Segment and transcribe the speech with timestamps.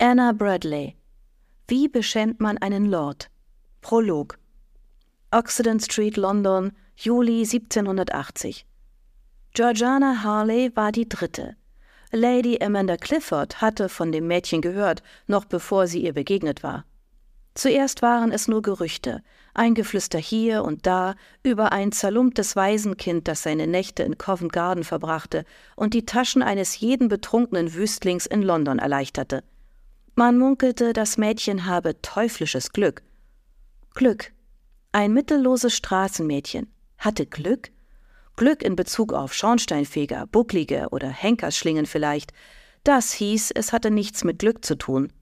[0.00, 0.96] Anna Bradley.
[1.68, 3.30] Wie beschämt man einen Lord?
[3.80, 4.40] Prolog.
[5.30, 8.66] Occident Street, London, Juli 1780.
[9.52, 11.54] Georgiana Harley war die dritte.
[12.10, 16.84] Lady Amanda Clifford hatte von dem Mädchen gehört, noch bevor sie ihr begegnet war.
[17.54, 19.22] Zuerst waren es nur Gerüchte,
[19.54, 21.14] ein Geflüster hier und da
[21.44, 25.44] über ein zerlumptes Waisenkind, das seine Nächte in Covent Garden verbrachte
[25.76, 29.44] und die Taschen eines jeden betrunkenen Wüstlings in London erleichterte.
[30.16, 33.02] Man munkelte, das Mädchen habe teuflisches Glück.
[33.94, 34.32] Glück.
[34.92, 37.72] Ein mittelloses Straßenmädchen hatte Glück?
[38.36, 42.32] Glück in Bezug auf Schornsteinfeger, Bucklige oder Henkersschlingen vielleicht.
[42.84, 45.12] Das hieß, es hatte nichts mit Glück zu tun.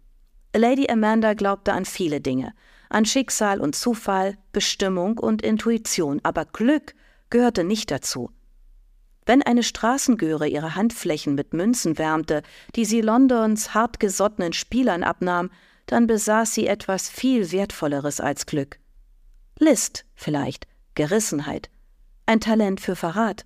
[0.55, 2.53] Lady Amanda glaubte an viele Dinge,
[2.91, 6.95] an Schicksal und Zufall, Bestimmung und Intuition, aber Glück
[7.31, 8.31] gehörte nicht dazu.
[9.25, 12.43] Wenn eine Straßengöre ihre Handflächen mit Münzen wärmte,
[12.75, 15.51] die sie Londons hartgesottenen Spielern abnahm,
[15.87, 18.78] dann besaß sie etwas viel Wertvolleres als Glück.
[19.59, 21.70] List vielleicht, Gerissenheit,
[22.27, 23.45] ein Talent für Verrat.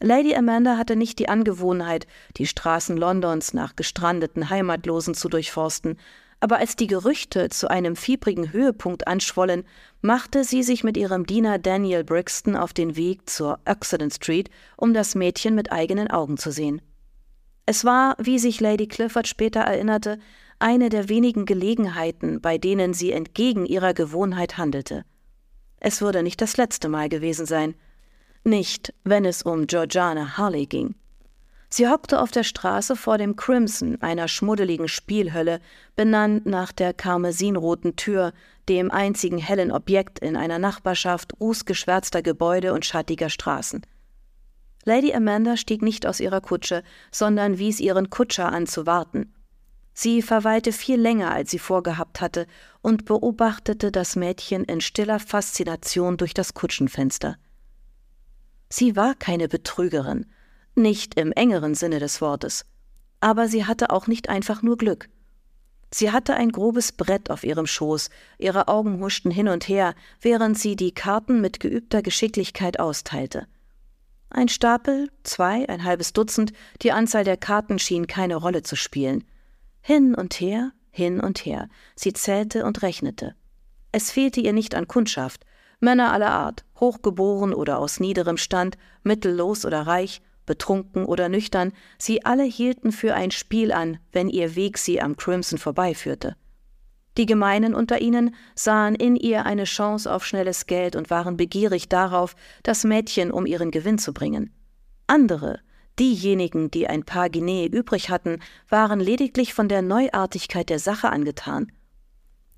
[0.00, 5.98] Lady Amanda hatte nicht die Angewohnheit, die Straßen Londons nach gestrandeten Heimatlosen zu durchforsten,
[6.40, 9.64] aber als die Gerüchte zu einem fiebrigen Höhepunkt anschwollen,
[10.02, 14.92] machte sie sich mit ihrem Diener Daniel Brixton auf den Weg zur Occident Street, um
[14.92, 16.82] das Mädchen mit eigenen Augen zu sehen.
[17.64, 20.18] Es war, wie sich Lady Clifford später erinnerte,
[20.58, 25.04] eine der wenigen Gelegenheiten, bei denen sie entgegen ihrer Gewohnheit handelte.
[25.80, 27.74] Es würde nicht das letzte Mal gewesen sein.
[28.44, 30.94] Nicht, wenn es um Georgiana Harley ging.
[31.76, 35.60] Sie hockte auf der Straße vor dem Crimson, einer schmuddeligen Spielhölle,
[35.94, 38.32] benannt nach der karmesinroten Tür,
[38.66, 43.84] dem einzigen hellen Objekt in einer Nachbarschaft rußgeschwärzter Gebäude und schattiger Straßen.
[44.86, 46.82] Lady Amanda stieg nicht aus ihrer Kutsche,
[47.12, 49.34] sondern wies ihren Kutscher an zu warten.
[49.92, 52.46] Sie verweilte viel länger, als sie vorgehabt hatte,
[52.80, 57.36] und beobachtete das Mädchen in stiller Faszination durch das Kutschenfenster.
[58.70, 60.24] Sie war keine Betrügerin,
[60.76, 62.64] nicht im engeren Sinne des Wortes,
[63.20, 65.08] aber sie hatte auch nicht einfach nur Glück.
[65.90, 70.58] Sie hatte ein grobes Brett auf ihrem Schoß, ihre Augen huschten hin und her, während
[70.58, 73.46] sie die Karten mit geübter Geschicklichkeit austeilte.
[74.28, 79.24] Ein Stapel, zwei, ein halbes Dutzend, die Anzahl der Karten schien keine Rolle zu spielen.
[79.80, 81.68] Hin und her, hin und her.
[81.94, 83.34] Sie zählte und rechnete.
[83.92, 85.46] Es fehlte ihr nicht an Kundschaft.
[85.78, 92.24] Männer aller Art, hochgeboren oder aus niederem Stand, mittellos oder reich, betrunken oder nüchtern, sie
[92.24, 96.36] alle hielten für ein Spiel an, wenn ihr Weg sie am Crimson vorbeiführte.
[97.18, 101.88] Die Gemeinen unter ihnen sahen in ihr eine Chance auf schnelles Geld und waren begierig
[101.88, 104.54] darauf, das Mädchen um ihren Gewinn zu bringen.
[105.06, 105.60] Andere,
[105.98, 111.72] Diejenigen, die ein paar Guinea übrig hatten, waren lediglich von der Neuartigkeit der Sache angetan.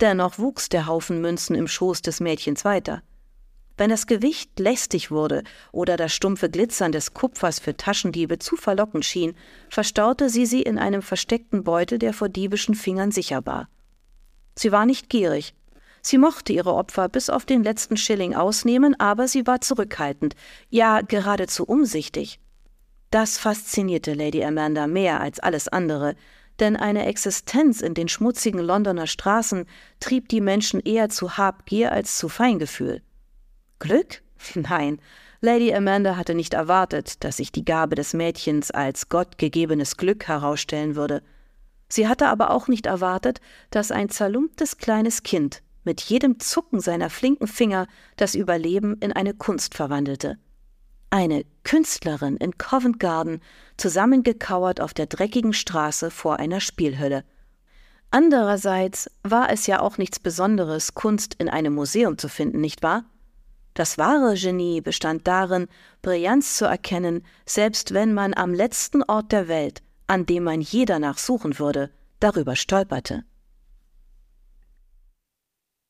[0.01, 3.03] Dennoch wuchs der Haufen Münzen im Schoß des Mädchens weiter.
[3.79, 9.05] Wenn das Gewicht lästig wurde oder das stumpfe Glitzern des Kupfers für Taschendiebe zu verlockend
[9.05, 9.35] schien,
[9.71, 13.69] verstaute sie sie in einem versteckten Beutel, der vor diebischen Fingern sicher war.
[14.57, 15.55] Sie war nicht gierig.
[16.03, 20.35] Sie mochte ihre Opfer bis auf den letzten Schilling ausnehmen, aber sie war zurückhaltend,
[20.71, 22.41] ja geradezu umsichtig.
[23.11, 26.17] Das faszinierte Lady Amanda mehr als alles andere,
[26.59, 29.67] denn eine Existenz in den schmutzigen Londoner Straßen
[30.01, 33.03] trieb die Menschen eher zu Habgier als zu Feingefühl.
[33.79, 34.23] Glück?
[34.55, 35.01] Nein,
[35.41, 40.97] Lady Amanda hatte nicht erwartet, dass sich die Gabe des Mädchens als gottgegebenes Glück herausstellen
[40.97, 41.23] würde.
[41.89, 43.41] Sie hatte aber auch nicht erwartet,
[43.71, 49.33] dass ein zerlumptes kleines Kind mit jedem Zucken seiner flinken Finger das Überleben in eine
[49.33, 50.39] Kunst verwandelte.
[51.11, 53.41] Eine Künstlerin in Covent Garden,
[53.79, 57.25] zusammengekauert auf der dreckigen Straße vor einer Spielhölle.
[58.11, 63.05] Andererseits war es ja auch nichts Besonderes, Kunst in einem Museum zu finden, nicht wahr?
[63.79, 65.69] Das wahre Genie bestand darin,
[66.03, 70.99] Brillanz zu erkennen, selbst wenn man am letzten Ort der Welt, an dem man jeder
[70.99, 73.23] nachsuchen würde, darüber stolperte.